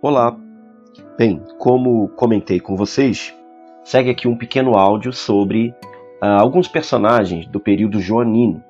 Olá! 0.00 0.38
Bem, 1.18 1.42
como 1.58 2.06
comentei 2.10 2.60
com 2.60 2.76
vocês, 2.76 3.34
segue 3.82 4.10
aqui 4.10 4.28
um 4.28 4.38
pequeno 4.38 4.76
áudio 4.76 5.12
sobre 5.12 5.74
uh, 6.22 6.38
alguns 6.38 6.68
personagens 6.68 7.48
do 7.48 7.58
período 7.58 8.00
joanino. 8.00 8.62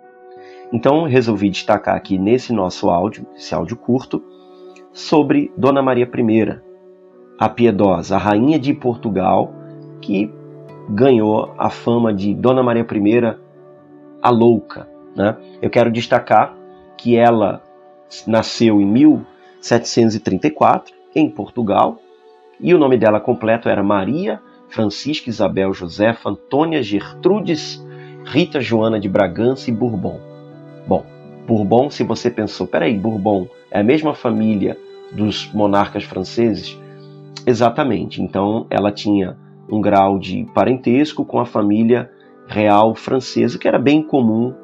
Então 0.72 1.04
resolvi 1.04 1.51
destacar 1.51 1.96
aqui 1.96 2.16
nesse 2.16 2.51
nosso 2.51 2.88
áudio, 2.88 3.27
esse 3.37 3.55
áudio 3.55 3.77
curto, 3.77 4.25
sobre 4.91 5.52
Dona 5.55 5.83
Maria 5.83 6.11
I, 6.11 6.61
a 7.38 7.47
piedosa, 7.47 8.16
a 8.16 8.19
rainha 8.19 8.59
de 8.59 8.73
Portugal, 8.73 9.52
que 10.01 10.33
ganhou 10.88 11.52
a 11.59 11.69
fama 11.69 12.15
de 12.15 12.33
Dona 12.33 12.62
Maria 12.62 12.87
I, 12.91 13.37
a 14.23 14.30
louca. 14.30 14.88
Né? 15.15 15.37
Eu 15.60 15.69
quero 15.69 15.92
destacar 15.92 16.56
que 16.97 17.19
ela 17.19 17.62
nasceu 18.27 18.80
em 18.80 18.87
1734 18.87 20.97
em 21.15 21.30
Portugal 21.30 21.98
e 22.61 22.75
o 22.75 22.79
nome 22.79 22.97
dela 22.98 23.21
completo 23.21 23.69
era 23.69 23.83
Maria 23.83 24.41
Francisca 24.69 25.31
Isabel 25.31 25.73
Josefa 25.73 26.31
Antônia 26.31 26.83
Gertrudes 26.83 27.84
Rita 28.25 28.61
Joana 28.61 29.01
de 29.01 29.09
Bragança 29.09 29.71
e 29.71 29.73
Bourbon. 29.73 30.21
Bom, 30.87 31.05
Bourbon, 31.47 31.89
se 31.89 32.05
você 32.05 32.31
pensou, 32.31 32.67
peraí, 32.67 32.98
Bourbon 32.98 33.48
é 33.71 33.81
a 33.81 33.84
mesma 33.84 34.15
família 34.15 34.77
dos 35.12 35.51
monarcas 35.55 36.05
franceses? 36.05 36.79
Exatamente. 37.47 38.20
Então 38.20 38.67
ela 38.69 38.93
tinha 38.93 39.37
um 39.70 39.81
grau 39.81 40.19
de 40.19 40.47
parentesco 40.55 41.25
com 41.25 41.41
a 41.41 41.47
família 41.47 42.11
real 42.47 42.95
francesa, 42.95 43.59
que 43.59 43.69
era 43.69 43.79
bem 43.79 44.03
comum 44.03 44.55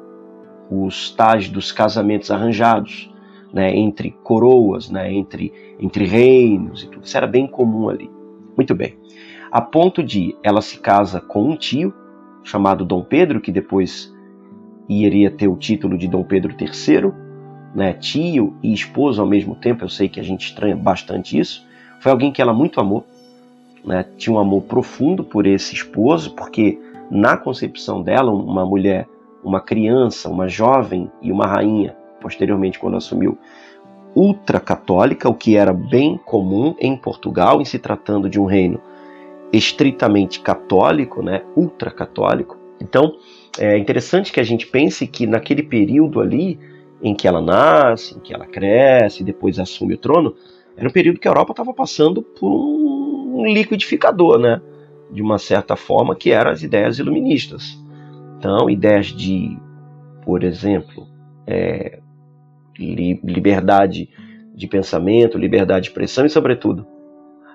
os 0.69 1.11
tais 1.11 1.47
dos 1.47 1.71
casamentos 1.71 2.31
arranjados, 2.31 3.11
né, 3.55 3.73
entre 3.73 4.11
coroas, 4.21 4.89
né, 4.89 5.13
entre, 5.13 5.53
entre 5.79 6.03
reinos 6.03 6.83
e 6.83 6.87
tudo. 6.87 7.05
Isso 7.05 7.15
era 7.15 7.25
bem 7.25 7.47
comum 7.47 7.87
ali. 7.87 8.11
Muito 8.57 8.75
bem. 8.75 8.97
A 9.49 9.61
ponto 9.61 10.03
de 10.03 10.35
ela 10.43 10.61
se 10.61 10.77
casa 10.77 11.21
com 11.21 11.51
um 11.51 11.55
tio 11.55 11.93
chamado 12.43 12.83
Dom 12.83 13.01
Pedro, 13.01 13.39
que 13.39 13.53
depois 13.53 14.13
iria 14.89 15.31
ter 15.31 15.47
o 15.47 15.55
título 15.55 15.97
de 15.97 16.05
Dom 16.05 16.21
Pedro 16.21 16.53
III, 16.59 17.13
né, 17.73 17.93
tio 17.93 18.57
e 18.61 18.73
esposo 18.73 19.21
ao 19.21 19.27
mesmo 19.27 19.55
tempo. 19.55 19.85
Eu 19.85 19.89
sei 19.89 20.09
que 20.09 20.19
a 20.19 20.23
gente 20.23 20.47
estranha 20.47 20.75
bastante 20.75 21.39
isso. 21.39 21.65
Foi 22.01 22.11
alguém 22.11 22.33
que 22.33 22.41
ela 22.41 22.53
muito 22.53 22.81
amou, 22.81 23.05
né, 23.85 24.05
tinha 24.17 24.35
um 24.35 24.39
amor 24.39 24.63
profundo 24.63 25.23
por 25.23 25.47
esse 25.47 25.73
esposo, 25.73 26.35
porque 26.35 26.77
na 27.09 27.37
concepção 27.37 28.03
dela, 28.03 28.31
uma 28.33 28.65
mulher, 28.65 29.07
uma 29.41 29.61
criança, 29.61 30.29
uma 30.29 30.49
jovem 30.49 31.09
e 31.21 31.31
uma 31.31 31.47
rainha, 31.47 31.95
posteriormente 32.25 32.79
quando 32.79 32.97
assumiu, 32.97 33.37
ultracatólica, 34.15 35.29
o 35.29 35.35
que 35.35 35.55
era 35.55 35.71
bem 35.71 36.17
comum 36.17 36.73
em 36.79 36.97
Portugal, 36.97 37.61
em 37.61 37.65
se 37.65 37.77
tratando 37.77 38.27
de 38.27 38.39
um 38.39 38.45
reino 38.45 38.81
estritamente 39.53 40.39
católico, 40.39 41.21
né, 41.21 41.43
ultracatólico. 41.55 42.57
Então, 42.81 43.13
é 43.59 43.77
interessante 43.77 44.33
que 44.33 44.39
a 44.39 44.43
gente 44.43 44.65
pense 44.65 45.05
que 45.05 45.27
naquele 45.27 45.61
período 45.61 46.19
ali, 46.19 46.57
em 46.99 47.13
que 47.13 47.27
ela 47.27 47.41
nasce, 47.41 48.17
em 48.17 48.19
que 48.19 48.33
ela 48.33 48.47
cresce, 48.47 49.23
depois 49.23 49.59
assume 49.59 49.93
o 49.93 49.97
trono, 49.99 50.33
era 50.75 50.87
um 50.89 50.91
período 50.91 51.19
que 51.19 51.27
a 51.27 51.31
Europa 51.31 51.51
estava 51.51 51.75
passando 51.75 52.23
por 52.23 52.49
um 52.49 53.45
liquidificador, 53.45 54.39
né? 54.39 54.59
De 55.11 55.21
uma 55.21 55.37
certa 55.37 55.75
forma, 55.75 56.15
que 56.15 56.31
eram 56.31 56.49
as 56.49 56.63
ideias 56.63 56.97
iluministas. 56.97 57.79
Então, 58.39 58.67
ideias 58.67 59.07
de, 59.07 59.55
por 60.25 60.43
exemplo, 60.43 61.07
é, 61.45 61.99
liberdade 62.77 64.09
de 64.53 64.67
pensamento, 64.67 65.37
liberdade 65.37 65.83
de 65.83 65.89
expressão 65.89 66.25
e, 66.25 66.29
sobretudo, 66.29 66.85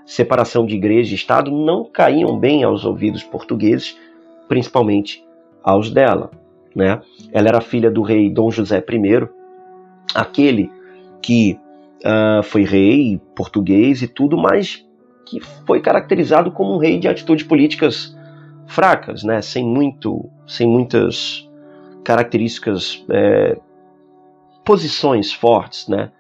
separação 0.04 0.66
de 0.66 0.74
igreja 0.74 1.12
e 1.12 1.14
Estado 1.14 1.50
não 1.50 1.84
caíam 1.84 2.38
bem 2.38 2.64
aos 2.64 2.84
ouvidos 2.84 3.22
portugueses, 3.22 3.97
principalmente 4.48 5.25
aos 5.62 5.91
dela. 5.91 6.31
Né? 6.75 7.00
Ela 7.32 7.48
era 7.48 7.60
filha 7.60 7.91
do 7.91 8.03
rei 8.03 8.31
Dom 8.31 8.50
José 8.50 8.78
I, 8.78 9.28
aquele 10.14 10.70
que 11.22 11.58
uh, 12.04 12.42
foi 12.42 12.64
rei 12.64 13.20
português 13.34 14.02
e 14.02 14.08
tudo, 14.08 14.37
mas 14.37 14.84
que 15.26 15.41
foi 15.66 15.81
caracterizado 15.81 16.50
como 16.50 16.75
um 16.75 16.78
rei 16.78 16.98
de 16.98 17.06
atitudes 17.06 17.47
políticas 17.47 18.16
fracas, 18.66 19.22
né? 19.22 19.41
sem, 19.41 19.64
muito, 19.64 20.28
sem 20.47 20.66
muitas 20.66 21.48
características, 22.04 23.04
é, 23.10 23.58
posições 24.70 25.32
fortes. 25.32 25.88
Né? 25.88 26.12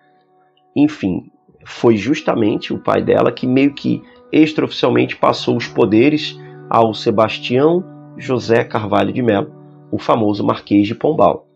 Enfim, 0.74 1.30
foi 1.64 1.96
justamente 1.96 2.74
o 2.74 2.80
pai 2.80 3.00
dela 3.00 3.30
que 3.30 3.46
meio 3.46 3.72
que 3.72 4.02
extraoficialmente 4.32 5.14
passou 5.14 5.56
os 5.56 5.68
poderes 5.68 6.36
ao 6.68 6.92
Sebastião 6.92 7.84
José 8.16 8.64
Carvalho 8.64 9.12
de 9.12 9.22
Melo, 9.22 9.54
o 9.92 9.98
famoso 9.98 10.44
Marquês 10.44 10.88
de 10.88 10.96
Pombal. 10.96 11.46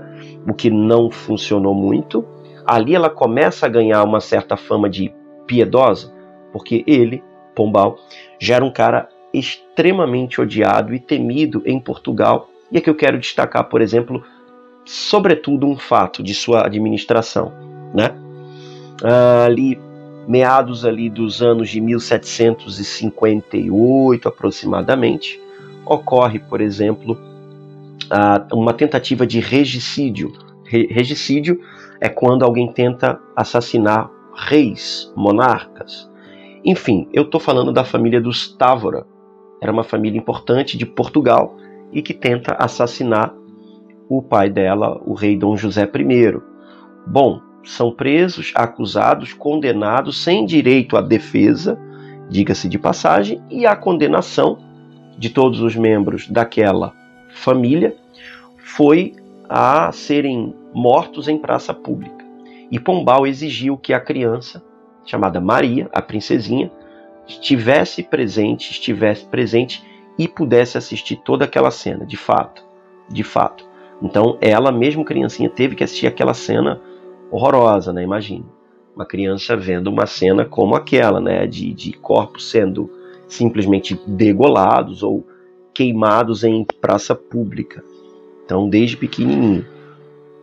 o 0.47 0.53
que 0.53 0.69
não 0.69 1.09
funcionou 1.09 1.73
muito. 1.73 2.23
Ali 2.65 2.95
ela 2.95 3.09
começa 3.09 3.65
a 3.65 3.69
ganhar 3.69 4.03
uma 4.03 4.21
certa 4.21 4.55
fama 4.55 4.89
de 4.89 5.13
piedosa, 5.45 6.13
porque 6.53 6.83
ele 6.87 7.21
Pombal, 7.53 7.97
já 8.39 8.55
era 8.55 8.65
um 8.65 8.71
cara 8.71 9.09
extremamente 9.33 10.39
odiado 10.39 10.93
e 10.93 10.99
temido 10.99 11.61
em 11.65 11.79
Portugal. 11.79 12.49
E 12.71 12.77
aqui 12.77 12.89
eu 12.89 12.95
quero 12.95 13.19
destacar, 13.19 13.65
por 13.65 13.81
exemplo, 13.81 14.23
sobretudo 14.85 15.67
um 15.67 15.77
fato 15.77 16.21
de 16.21 16.33
sua 16.33 16.65
administração, 16.65 17.51
né? 17.93 18.15
Ali 19.45 19.79
meados 20.27 20.83
ali 20.85 21.09
dos 21.09 21.41
anos 21.41 21.69
de 21.69 21.79
1758 21.81 24.27
aproximadamente, 24.27 25.41
ocorre, 25.85 26.39
por 26.39 26.61
exemplo, 26.61 27.17
uma 28.53 28.73
tentativa 28.73 29.27
de 29.27 29.39
regicídio. 29.39 30.33
Regicídio 30.65 31.61
é 31.99 32.09
quando 32.09 32.43
alguém 32.43 32.71
tenta 32.71 33.19
assassinar 33.35 34.09
reis, 34.35 35.11
monarcas. 35.15 36.11
Enfim, 36.65 37.07
eu 37.13 37.23
estou 37.23 37.39
falando 37.39 37.73
da 37.73 37.83
família 37.83 38.21
dos 38.21 38.55
Távora. 38.55 39.05
Era 39.61 39.71
uma 39.71 39.83
família 39.83 40.17
importante 40.17 40.77
de 40.77 40.85
Portugal 40.85 41.57
e 41.91 42.01
que 42.01 42.13
tenta 42.13 42.55
assassinar 42.55 43.33
o 44.09 44.21
pai 44.21 44.49
dela, 44.49 45.01
o 45.05 45.13
rei 45.13 45.37
Dom 45.37 45.55
José 45.55 45.83
I. 45.83 46.41
Bom, 47.05 47.41
são 47.63 47.91
presos, 47.91 48.51
acusados, 48.55 49.33
condenados 49.33 50.21
sem 50.21 50.45
direito 50.45 50.97
à 50.97 51.01
defesa, 51.01 51.79
diga-se 52.29 52.67
de 52.67 52.77
passagem, 52.77 53.41
e 53.49 53.65
a 53.65 53.75
condenação 53.75 54.57
de 55.17 55.29
todos 55.29 55.61
os 55.61 55.75
membros 55.75 56.27
daquela 56.27 56.93
família 57.33 57.95
foi 58.57 59.13
a 59.47 59.91
serem 59.91 60.55
mortos 60.73 61.27
em 61.27 61.37
praça 61.37 61.73
pública. 61.73 62.23
E 62.71 62.79
Pombal 62.79 63.27
exigiu 63.27 63.77
que 63.77 63.93
a 63.93 63.99
criança 63.99 64.63
chamada 65.05 65.39
Maria, 65.39 65.89
a 65.93 66.01
princesinha, 66.01 66.71
estivesse 67.27 68.03
presente, 68.03 68.71
estivesse 68.71 69.25
presente 69.25 69.83
e 70.17 70.27
pudesse 70.27 70.77
assistir 70.77 71.17
toda 71.17 71.45
aquela 71.45 71.71
cena, 71.71 72.05
de 72.05 72.17
fato, 72.17 72.63
de 73.09 73.23
fato. 73.23 73.65
Então, 74.01 74.37
ela, 74.41 74.71
mesmo 74.71 75.05
criancinha, 75.05 75.49
teve 75.49 75.75
que 75.75 75.83
assistir 75.83 76.07
aquela 76.07 76.33
cena 76.33 76.81
horrorosa, 77.33 77.91
né? 77.91 78.03
Imagine. 78.03 78.45
Uma 78.95 79.05
criança 79.05 79.57
vendo 79.57 79.87
uma 79.87 80.05
cena 80.05 80.45
como 80.45 80.75
aquela, 80.75 81.19
né? 81.19 81.47
De, 81.47 81.73
de 81.73 81.93
corpos 81.93 82.49
sendo 82.49 82.89
simplesmente 83.27 83.99
degolados 84.05 85.01
ou 85.01 85.25
queimados 85.73 86.43
em 86.43 86.63
praça 86.79 87.15
pública. 87.15 87.83
Então, 88.45 88.69
desde 88.69 88.95
pequenininho, 88.95 89.65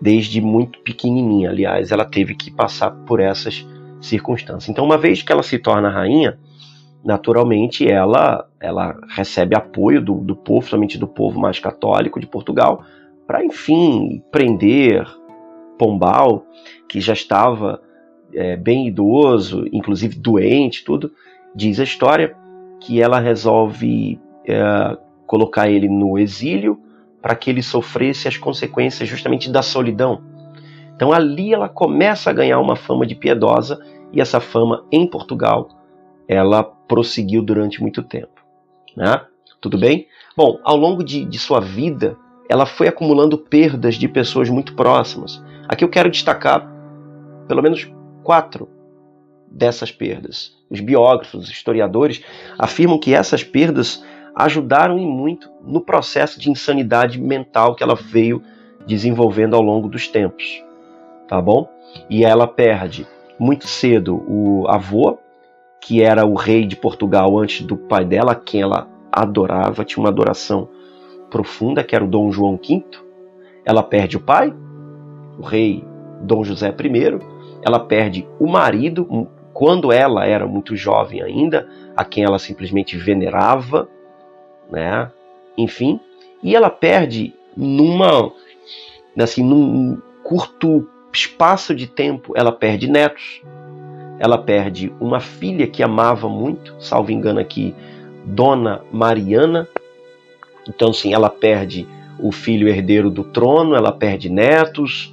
desde 0.01 0.41
muito 0.41 0.81
pequenininha, 0.81 1.51
aliás, 1.51 1.93
ela 1.93 2.05
teve 2.05 2.35
que 2.35 2.51
passar 2.51 2.91
por 2.91 3.21
essas 3.21 3.65
circunstância. 4.01 4.71
Então, 4.71 4.85
uma 4.85 4.97
vez 4.99 5.23
que 5.23 5.31
ela 5.31 5.43
se 5.43 5.59
torna 5.59 5.91
rainha, 5.91 6.39
naturalmente 7.05 7.87
ela, 7.87 8.49
ela 8.59 8.97
recebe 9.09 9.55
apoio 9.55 10.01
do, 10.01 10.15
do 10.15 10.35
povo, 10.35 10.67
somente 10.67 10.99
do 10.99 11.07
povo 11.07 11.39
mais 11.39 11.59
católico 11.59 12.19
de 12.19 12.27
Portugal, 12.27 12.83
para, 13.27 13.45
enfim, 13.45 14.23
prender 14.33 15.07
Pombal, 15.81 16.45
que 16.87 17.01
já 17.01 17.15
estava 17.15 17.81
é, 18.35 18.55
bem 18.55 18.87
idoso, 18.87 19.65
inclusive 19.73 20.15
doente, 20.15 20.85
tudo. 20.85 21.11
Diz 21.55 21.81
a 21.81 21.85
história 21.85 22.37
que 22.81 23.01
ela 23.01 23.19
resolve 23.19 24.21
é, 24.47 24.99
colocar 25.27 25.71
ele 25.71 25.89
no 25.89 26.19
exílio 26.19 26.79
para 27.23 27.35
que 27.35 27.49
ele 27.49 27.63
sofresse 27.63 28.29
as 28.29 28.37
consequências 28.37 29.09
justamente 29.09 29.51
da 29.51 29.63
solidão. 29.63 30.21
Então 30.95 31.15
ali 31.15 31.55
ela 31.55 31.67
começa 31.69 32.29
a 32.29 32.35
ganhar 32.35 32.61
uma 32.61 32.77
fama 32.77 33.07
de 33.07 33.15
piedosa 33.15 33.83
e 34.13 34.21
essa 34.21 34.39
fama 34.39 34.85
em 34.93 35.07
Portugal 35.07 35.71
ela 36.29 36.63
prosseguiu 36.63 37.41
durante 37.41 37.81
muito 37.81 38.03
tempo. 38.03 38.45
Né? 38.95 39.19
Tudo 39.63 39.79
bem? 39.79 40.07
Bom, 40.37 40.59
ao 40.63 40.77
longo 40.77 41.03
de, 41.03 41.25
de 41.25 41.39
sua 41.39 41.59
vida, 41.59 42.19
ela 42.51 42.67
foi 42.67 42.89
acumulando 42.89 43.39
perdas 43.39 43.95
de 43.95 44.09
pessoas 44.09 44.51
muito 44.51 44.75
próximas. 44.75 45.41
Aqui 45.69 45.85
eu 45.85 45.89
quero 45.89 46.11
destacar 46.11 46.69
pelo 47.47 47.63
menos 47.63 47.89
quatro 48.25 48.69
dessas 49.49 49.93
perdas. 49.93 50.53
Os 50.69 50.81
biógrafos, 50.81 51.45
os 51.45 51.49
historiadores 51.49 52.21
afirmam 52.59 52.99
que 52.99 53.15
essas 53.15 53.45
perdas 53.45 54.05
ajudaram 54.35 54.99
e 54.99 55.07
muito 55.07 55.49
no 55.65 55.81
processo 55.81 56.41
de 56.41 56.51
insanidade 56.51 57.21
mental 57.21 57.77
que 57.77 57.85
ela 57.85 57.95
veio 57.95 58.43
desenvolvendo 58.85 59.55
ao 59.55 59.63
longo 59.63 59.89
dos 59.89 60.09
tempos. 60.09 60.61
Tá 61.29 61.41
bom? 61.41 61.69
E 62.09 62.25
ela 62.25 62.49
perde 62.49 63.07
muito 63.39 63.69
cedo 63.69 64.25
o 64.27 64.67
avô, 64.69 65.19
que 65.81 66.03
era 66.03 66.27
o 66.27 66.35
rei 66.35 66.67
de 66.67 66.75
Portugal 66.75 67.39
antes 67.39 67.65
do 67.65 67.77
pai 67.77 68.05
dela, 68.05 68.35
quem 68.35 68.63
ela 68.63 68.89
adorava, 69.13 69.85
tinha 69.85 70.03
uma 70.03 70.09
adoração 70.09 70.69
profunda, 71.31 71.85
que 71.85 71.95
era 71.95 72.05
o 72.05 72.09
Dom 72.09 72.31
João 72.31 72.57
V. 72.57 72.85
Ela 73.65 73.83
perde 73.83 74.17
o 74.17 74.21
pai, 74.21 74.53
o 75.39 75.43
rei 75.43 75.85
Dom 76.23 76.45
José 76.45 76.69
I. 76.69 77.19
Ela 77.63 77.81
perde 77.81 78.27
o 78.39 78.47
marido, 78.47 79.29
quando 79.53 79.93
ela 79.93 80.27
era 80.27 80.47
muito 80.47 80.77
jovem 80.77 81.23
ainda, 81.23 81.69
a 81.97 82.05
quem 82.05 82.25
ela 82.25 82.39
simplesmente 82.39 82.97
venerava, 82.97 83.89
né? 84.71 85.11
Enfim, 85.57 86.01
e 86.43 86.57
ela 86.57 86.71
perde 86.71 87.35
numa 87.57 88.33
assim, 89.19 89.45
num 89.45 90.01
curto 90.23 90.89
espaço 91.13 91.75
de 91.75 91.87
tempo, 91.87 92.33
ela 92.37 92.53
perde 92.53 92.89
netos. 92.89 93.43
Ela 94.19 94.39
perde 94.39 94.93
uma 95.01 95.19
filha 95.19 95.67
que 95.67 95.83
amava 95.83 96.29
muito, 96.29 96.77
salvo 96.79 97.11
engano 97.11 97.41
aqui, 97.41 97.75
Dona 98.25 98.83
Mariana. 98.93 99.67
Então, 100.71 100.93
sim, 100.93 101.13
ela 101.13 101.29
perde 101.29 101.87
o 102.17 102.31
filho 102.31 102.69
herdeiro 102.69 103.11
do 103.11 103.25
trono, 103.25 103.75
ela 103.75 103.91
perde 103.91 104.31
netos 104.31 105.13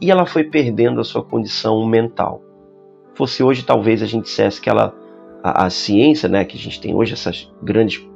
e 0.00 0.10
ela 0.10 0.26
foi 0.26 0.44
perdendo 0.44 1.00
a 1.00 1.04
sua 1.04 1.24
condição 1.24 1.84
mental. 1.86 2.42
Fosse 3.14 3.42
hoje, 3.42 3.64
talvez 3.64 4.02
a 4.02 4.06
gente 4.06 4.24
dissesse 4.24 4.60
que 4.60 4.68
ela, 4.68 4.94
a, 5.42 5.66
a 5.66 5.70
ciência, 5.70 6.28
né, 6.28 6.44
que 6.44 6.56
a 6.56 6.60
gente 6.60 6.80
tem 6.80 6.94
hoje, 6.94 7.14
essas 7.14 7.50
grandes 7.62 8.06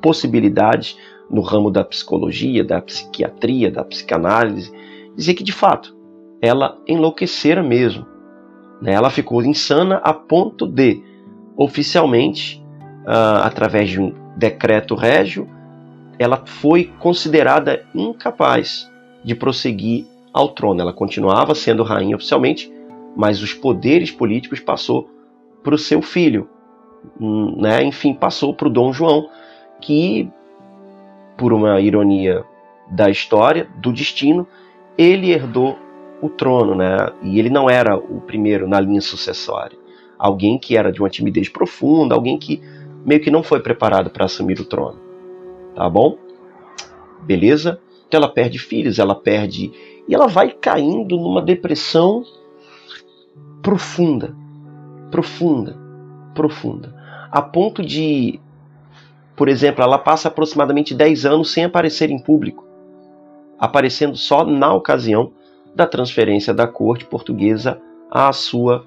possibilidades 0.00 0.96
no 1.28 1.40
ramo 1.40 1.70
da 1.70 1.82
psicologia, 1.82 2.62
da 2.62 2.80
psiquiatria, 2.80 3.70
da 3.70 3.84
psicanálise, 3.84 4.72
dizer 5.16 5.34
que 5.34 5.44
de 5.44 5.52
fato 5.52 5.96
ela 6.40 6.78
enlouquecera 6.86 7.62
mesmo. 7.62 8.06
Né? 8.80 8.92
Ela 8.92 9.10
ficou 9.10 9.42
insana 9.42 9.96
a 9.96 10.12
ponto 10.12 10.66
de, 10.66 11.02
oficialmente, 11.56 12.64
uh, 13.02 13.42
através 13.42 13.90
de 13.90 14.00
um 14.00 14.14
decreto 14.36 14.94
régio, 14.94 15.48
ela 16.20 16.42
foi 16.44 16.92
considerada 16.98 17.86
incapaz 17.94 18.92
de 19.24 19.34
prosseguir 19.34 20.04
ao 20.34 20.50
trono. 20.50 20.82
Ela 20.82 20.92
continuava 20.92 21.54
sendo 21.54 21.82
rainha 21.82 22.14
oficialmente, 22.14 22.70
mas 23.16 23.40
os 23.42 23.54
poderes 23.54 24.10
políticos 24.10 24.60
passou 24.60 25.08
para 25.62 25.74
o 25.74 25.78
seu 25.78 26.02
filho, 26.02 26.46
hum, 27.18 27.56
né? 27.56 27.82
Enfim, 27.82 28.12
passou 28.12 28.52
para 28.52 28.68
o 28.68 28.70
Dom 28.70 28.92
João, 28.92 29.30
que, 29.80 30.30
por 31.38 31.54
uma 31.54 31.80
ironia 31.80 32.44
da 32.90 33.08
história, 33.08 33.66
do 33.78 33.90
destino, 33.90 34.46
ele 34.98 35.32
herdou 35.32 35.78
o 36.20 36.28
trono, 36.28 36.74
né? 36.74 36.98
E 37.22 37.38
ele 37.38 37.48
não 37.48 37.70
era 37.70 37.96
o 37.96 38.20
primeiro 38.20 38.68
na 38.68 38.78
linha 38.78 39.00
sucessória. 39.00 39.78
Alguém 40.18 40.58
que 40.58 40.76
era 40.76 40.92
de 40.92 41.00
uma 41.00 41.08
timidez 41.08 41.48
profunda, 41.48 42.14
alguém 42.14 42.38
que 42.38 42.60
meio 43.06 43.22
que 43.22 43.30
não 43.30 43.42
foi 43.42 43.60
preparado 43.60 44.10
para 44.10 44.26
assumir 44.26 44.60
o 44.60 44.66
trono. 44.66 45.09
Tá 45.74 45.88
bom? 45.88 46.18
Beleza? 47.22 47.80
Então 48.06 48.18
ela 48.18 48.28
perde 48.28 48.58
filhos, 48.58 48.98
ela 48.98 49.14
perde. 49.14 49.72
E 50.08 50.14
ela 50.14 50.26
vai 50.26 50.50
caindo 50.50 51.16
numa 51.16 51.42
depressão 51.42 52.24
profunda. 53.62 54.34
Profunda. 55.10 55.76
Profunda. 56.34 56.94
A 57.30 57.40
ponto 57.42 57.84
de 57.84 58.40
por 59.40 59.48
exemplo, 59.48 59.82
ela 59.82 59.98
passa 59.98 60.28
aproximadamente 60.28 60.94
10 60.94 61.24
anos 61.24 61.50
sem 61.50 61.64
aparecer 61.64 62.10
em 62.10 62.18
público, 62.18 62.62
aparecendo 63.58 64.14
só 64.14 64.44
na 64.44 64.70
ocasião 64.70 65.32
da 65.74 65.86
transferência 65.86 66.52
da 66.52 66.66
corte 66.66 67.06
portuguesa 67.06 67.80
à 68.10 68.34
sua 68.34 68.84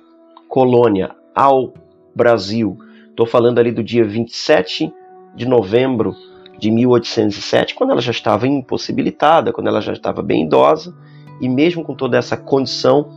colônia, 0.47 1.15
ao 1.33 1.73
Brasil. 2.13 2.77
Estou 3.09 3.25
falando 3.25 3.57
ali 3.57 3.71
do 3.71 3.83
dia 3.83 4.05
27 4.05 4.93
de 5.33 5.47
novembro 5.47 6.15
de 6.57 6.71
1807, 6.71 7.75
quando 7.75 7.91
ela 7.91 8.01
já 8.01 8.11
estava 8.11 8.47
impossibilitada, 8.47 9.51
quando 9.51 9.67
ela 9.67 9.81
já 9.81 9.93
estava 9.93 10.21
bem 10.21 10.45
idosa, 10.45 10.95
e 11.41 11.49
mesmo 11.49 11.83
com 11.83 11.95
toda 11.95 12.17
essa 12.17 12.37
condição, 12.37 13.09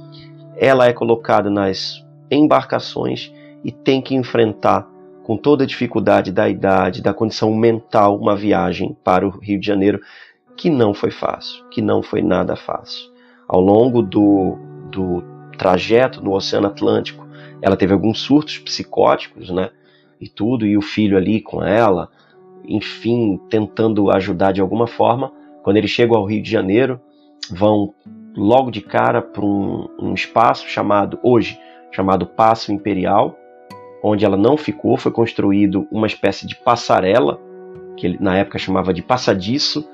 ela 0.56 0.86
é 0.86 0.92
colocada 0.92 1.50
nas 1.50 2.04
embarcações 2.30 3.32
e 3.62 3.70
tem 3.70 4.00
que 4.00 4.14
enfrentar 4.14 4.88
com 5.22 5.36
toda 5.36 5.64
a 5.64 5.66
dificuldade 5.66 6.30
da 6.32 6.48
idade, 6.48 7.02
da 7.02 7.12
condição 7.12 7.54
mental, 7.54 8.16
uma 8.16 8.36
viagem 8.36 8.96
para 9.02 9.26
o 9.26 9.30
Rio 9.30 9.60
de 9.60 9.66
Janeiro 9.66 10.00
que 10.56 10.70
não 10.70 10.94
foi 10.94 11.10
fácil, 11.10 11.68
que 11.68 11.82
não 11.82 12.02
foi 12.02 12.22
nada 12.22 12.56
fácil. 12.56 13.10
Ao 13.46 13.60
longo 13.60 14.02
do, 14.02 14.56
do 14.90 15.22
trajeto 15.58 16.22
no 16.22 16.32
Oceano 16.32 16.68
Atlântico, 16.68 17.26
ela 17.60 17.76
teve 17.76 17.92
alguns 17.92 18.20
surtos 18.20 18.58
psicóticos, 18.58 19.50
né? 19.50 19.70
E 20.20 20.28
tudo, 20.28 20.66
e 20.66 20.76
o 20.76 20.82
filho 20.82 21.16
ali 21.16 21.40
com 21.40 21.62
ela, 21.62 22.08
enfim, 22.68 23.40
tentando 23.48 24.10
ajudar 24.10 24.52
de 24.52 24.60
alguma 24.60 24.86
forma. 24.86 25.32
Quando 25.62 25.76
eles 25.76 25.90
chegam 25.90 26.16
ao 26.16 26.24
Rio 26.24 26.42
de 26.42 26.50
Janeiro, 26.50 27.00
vão 27.50 27.94
logo 28.36 28.70
de 28.70 28.80
cara 28.80 29.22
para 29.22 29.44
um, 29.44 29.88
um 30.00 30.14
espaço 30.14 30.68
chamado, 30.68 31.18
hoje, 31.22 31.58
chamado 31.90 32.26
Passo 32.26 32.72
Imperial, 32.72 33.36
onde 34.02 34.24
ela 34.24 34.36
não 34.36 34.56
ficou, 34.56 34.96
foi 34.96 35.10
construído 35.10 35.86
uma 35.90 36.06
espécie 36.06 36.46
de 36.46 36.54
passarela, 36.54 37.40
que 37.96 38.06
ele 38.06 38.18
na 38.20 38.36
época 38.36 38.58
chamava 38.58 38.92
de 38.92 39.02
passadiço, 39.02 39.88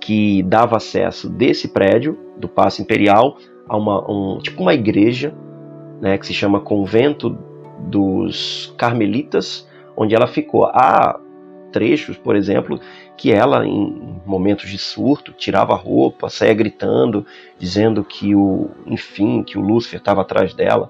que 0.00 0.42
dava 0.42 0.76
acesso 0.76 1.28
desse 1.28 1.68
prédio, 1.68 2.18
do 2.38 2.48
Paço 2.48 2.82
Imperial, 2.82 3.38
a 3.68 3.76
uma 3.76 4.08
um, 4.10 4.38
tipo 4.38 4.62
uma 4.62 4.74
igreja, 4.74 5.34
né, 6.00 6.18
que 6.18 6.26
se 6.26 6.34
chama 6.34 6.60
Convento 6.60 7.36
dos 7.88 8.74
Carmelitas, 8.76 9.66
onde 9.96 10.14
ela 10.14 10.26
ficou. 10.26 10.66
Há 10.66 11.18
trechos, 11.76 12.16
por 12.16 12.34
exemplo, 12.34 12.80
que 13.18 13.30
ela, 13.30 13.66
em 13.66 14.18
momentos 14.24 14.70
de 14.70 14.78
surto, 14.78 15.30
tirava 15.30 15.74
a 15.74 15.76
roupa, 15.76 16.30
saía 16.30 16.54
gritando, 16.54 17.26
dizendo 17.58 18.02
que 18.02 18.34
o, 18.34 18.70
enfim, 18.86 19.42
que 19.42 19.58
o 19.58 19.60
Lúcifer 19.60 19.98
estava 19.98 20.22
atrás 20.22 20.54
dela 20.54 20.88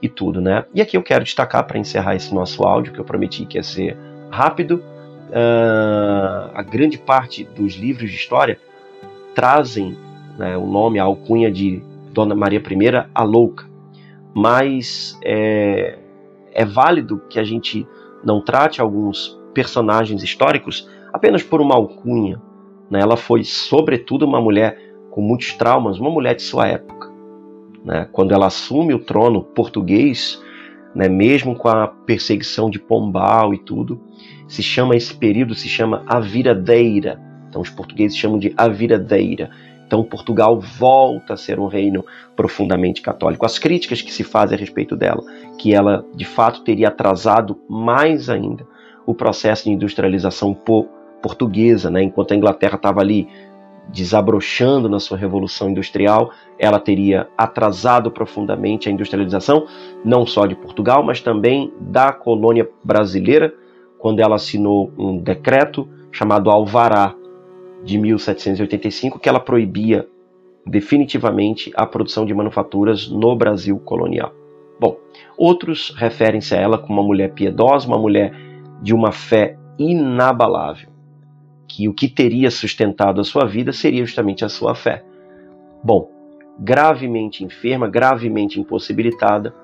e 0.00 0.08
tudo, 0.08 0.40
né? 0.40 0.64
E 0.72 0.80
aqui 0.80 0.96
eu 0.96 1.02
quero 1.02 1.24
destacar 1.24 1.66
para 1.66 1.78
encerrar 1.78 2.14
esse 2.14 2.34
nosso 2.34 2.62
áudio, 2.62 2.90
que 2.94 2.98
eu 2.98 3.04
prometi 3.04 3.44
que 3.44 3.58
ia 3.58 3.62
ser 3.62 3.98
rápido. 4.30 4.82
Uh, 5.28 6.50
a 6.54 6.62
grande 6.62 6.96
parte 6.96 7.44
dos 7.44 7.74
livros 7.74 8.08
de 8.08 8.16
história 8.16 8.58
trazem 9.34 9.94
né, 10.38 10.56
o 10.56 10.66
nome, 10.66 10.98
a 10.98 11.02
alcunha 11.02 11.52
de 11.52 11.82
Dona 12.14 12.34
Maria 12.34 12.60
I, 12.60 13.10
a 13.14 13.22
Louca. 13.24 13.66
Mas 14.32 15.18
é, 15.22 15.98
é 16.54 16.64
válido 16.64 17.22
que 17.28 17.38
a 17.38 17.44
gente 17.44 17.86
não 18.24 18.40
trate 18.40 18.80
alguns 18.80 19.38
personagens 19.54 20.22
históricos 20.22 20.88
apenas 21.12 21.42
por 21.42 21.60
uma 21.60 21.74
alcunha. 21.74 22.42
Né? 22.90 23.00
Ela 23.00 23.16
foi, 23.16 23.44
sobretudo, 23.44 24.26
uma 24.26 24.40
mulher 24.40 24.78
com 25.10 25.22
muitos 25.22 25.52
traumas, 25.52 25.98
uma 25.98 26.10
mulher 26.10 26.34
de 26.34 26.42
sua 26.42 26.66
época 26.66 27.04
né, 27.84 28.08
quando 28.10 28.32
ela 28.32 28.46
assume 28.46 28.94
o 28.94 28.98
trono 28.98 29.42
português, 29.42 30.42
né, 30.94 31.08
mesmo 31.08 31.54
com 31.54 31.68
a 31.68 31.86
perseguição 31.86 32.70
de 32.70 32.78
Pombal 32.78 33.52
e 33.52 33.58
tudo, 33.58 34.00
se 34.48 34.62
chama 34.62 34.96
esse 34.96 35.14
período 35.14 35.54
se 35.54 35.68
chama 35.68 36.02
a 36.06 36.18
viradeira. 36.18 37.20
Então 37.48 37.60
os 37.60 37.70
portugueses 37.70 38.16
chamam 38.16 38.38
de 38.38 38.52
a 38.56 38.68
viradeira. 38.68 39.50
Então 39.86 40.02
Portugal 40.02 40.58
volta 40.58 41.34
a 41.34 41.36
ser 41.36 41.60
um 41.60 41.66
reino 41.66 42.04
profundamente 42.34 43.02
católico. 43.02 43.44
As 43.44 43.58
críticas 43.58 44.00
que 44.00 44.12
se 44.12 44.24
fazem 44.24 44.56
a 44.56 44.60
respeito 44.60 44.96
dela, 44.96 45.22
que 45.58 45.74
ela 45.74 46.04
de 46.14 46.24
fato 46.24 46.62
teria 46.62 46.88
atrasado 46.88 47.60
mais 47.68 48.30
ainda 48.30 48.66
o 49.06 49.14
processo 49.14 49.64
de 49.64 49.70
industrialização 49.70 50.56
portuguesa, 51.22 51.90
né? 51.90 52.02
enquanto 52.02 52.32
a 52.32 52.36
Inglaterra 52.36 52.76
estava 52.76 53.00
ali 53.00 53.28
desabrochando 53.88 54.88
na 54.88 54.98
sua 54.98 55.16
revolução 55.16 55.70
industrial, 55.70 56.30
ela 56.58 56.80
teria 56.80 57.28
atrasado 57.36 58.10
profundamente 58.10 58.88
a 58.88 58.92
industrialização, 58.92 59.66
não 60.04 60.26
só 60.26 60.46
de 60.46 60.54
Portugal, 60.54 61.02
mas 61.02 61.20
também 61.20 61.72
da 61.80 62.12
colônia 62.12 62.68
brasileira, 62.82 63.54
quando 63.98 64.20
ela 64.20 64.36
assinou 64.36 64.90
um 64.98 65.18
decreto 65.18 65.88
chamado 66.10 66.50
Alvará 66.50 67.14
de 67.82 67.98
1785, 67.98 69.18
que 69.18 69.28
ela 69.28 69.40
proibia 69.40 70.08
definitivamente 70.66 71.70
a 71.74 71.86
produção 71.86 72.24
de 72.24 72.32
manufaturas 72.32 73.08
no 73.08 73.36
Brasil 73.36 73.78
colonial. 73.78 74.32
Bom, 74.80 74.96
outros 75.36 75.94
referem-se 75.96 76.54
a 76.54 76.58
ela 76.58 76.78
como 76.78 77.00
uma 77.00 77.06
mulher 77.06 77.32
piedosa, 77.32 77.86
uma 77.86 77.98
mulher 77.98 78.34
de 78.82 78.94
uma 78.94 79.12
fé 79.12 79.56
inabalável, 79.78 80.88
que 81.66 81.88
o 81.88 81.94
que 81.94 82.08
teria 82.08 82.50
sustentado 82.50 83.20
a 83.20 83.24
sua 83.24 83.46
vida 83.46 83.72
seria 83.72 84.04
justamente 84.04 84.44
a 84.44 84.48
sua 84.48 84.74
fé. 84.74 85.04
Bom, 85.82 86.10
gravemente 86.58 87.44
enferma, 87.44 87.88
gravemente 87.88 88.60
impossibilitada, 88.60 89.54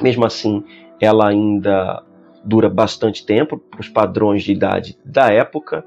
mesmo 0.00 0.24
assim, 0.24 0.64
ela 1.00 1.28
ainda 1.28 2.02
dura 2.44 2.68
bastante 2.68 3.24
tempo 3.24 3.58
para 3.58 3.80
os 3.80 3.88
padrões 3.88 4.42
de 4.42 4.52
idade 4.52 4.98
da 5.04 5.32
época, 5.32 5.84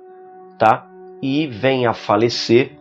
tá? 0.57 0.89
E 1.21 1.45
vem 1.47 1.85
a 1.85 1.93
falecer 1.93 2.71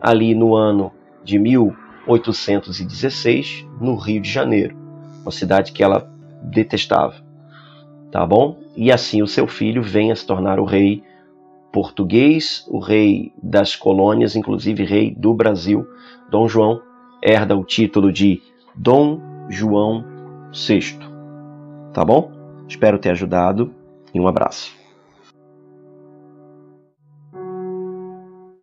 ali 0.00 0.34
no 0.34 0.54
ano 0.54 0.92
de 1.24 1.38
1816, 1.38 3.66
no 3.80 3.94
Rio 3.96 4.20
de 4.20 4.30
Janeiro, 4.30 4.76
uma 5.22 5.30
cidade 5.30 5.72
que 5.72 5.82
ela 5.82 6.06
detestava, 6.42 7.16
tá 8.10 8.24
bom? 8.26 8.58
E 8.76 8.92
assim 8.92 9.22
o 9.22 9.26
seu 9.26 9.46
filho 9.46 9.82
vem 9.82 10.10
a 10.10 10.16
se 10.16 10.26
tornar 10.26 10.58
o 10.58 10.64
rei 10.64 11.02
português, 11.72 12.64
o 12.68 12.78
rei 12.78 13.32
das 13.42 13.76
colônias, 13.76 14.36
inclusive 14.36 14.84
rei 14.84 15.14
do 15.14 15.34
Brasil. 15.34 15.86
Dom 16.30 16.48
João 16.48 16.80
herda 17.22 17.56
o 17.56 17.64
título 17.64 18.12
de 18.12 18.40
Dom 18.74 19.20
João 19.48 20.04
VI. 20.52 20.98
Tá 21.92 22.04
bom? 22.04 22.30
Espero 22.68 22.98
ter 22.98 23.10
ajudado 23.10 23.72
e 24.14 24.20
um 24.20 24.28
abraço. 24.28 24.77